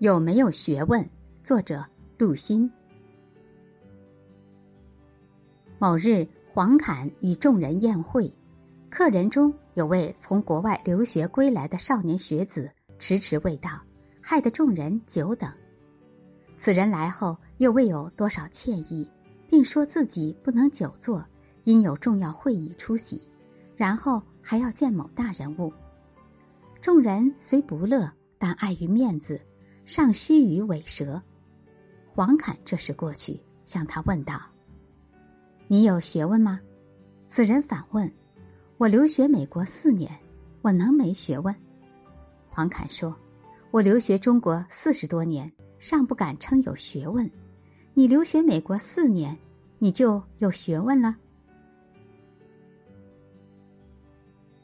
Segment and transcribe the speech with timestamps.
[0.00, 1.10] 有没有学问？
[1.42, 1.84] 作者
[2.18, 2.70] 陆心。
[5.80, 8.32] 某日，黄侃与众人宴会，
[8.90, 12.70] 客人中有位从国外留学归来的少年学子，
[13.00, 13.70] 迟迟未到，
[14.20, 15.52] 害得众人久等。
[16.58, 19.10] 此人来后，又未有多少歉意，
[19.48, 21.26] 并说自己不能久坐，
[21.64, 23.26] 因有重要会议出席，
[23.74, 25.72] 然后还要见某大人物。
[26.80, 29.40] 众人虽不乐，但碍于面子。
[29.88, 31.22] 尚须臾尾舌，
[32.14, 34.38] 黄侃这时过去，向他问道
[35.66, 36.60] ：“你有学问吗？”
[37.26, 38.12] 此人反问
[38.76, 40.14] ：“我留学美国四年，
[40.60, 41.56] 我能没学问？”
[42.50, 43.16] 黄侃说
[43.72, 47.30] ：“我留学中国四十多年，尚不敢称有学问。
[47.94, 49.38] 你留学美国四年，
[49.78, 51.16] 你就有学问了？”